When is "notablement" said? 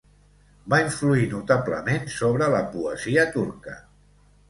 1.35-2.09